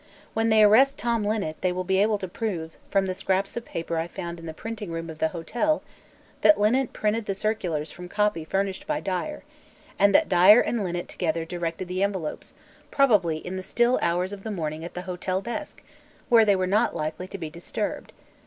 [0.33, 3.65] When they arrest Tom Linnet they will be able to prove, from the scraps of
[3.65, 5.83] paper I found in the printing room of the hotel,
[6.41, 9.43] that Linnet printed the circulars from copy furnished by Dyer,
[9.99, 12.55] and that Dyer and Linnet together directed the envelopes,
[12.89, 15.83] probably in the still hours of the morning at the hotel desk,
[16.29, 18.11] where they were not likely to be disturbed.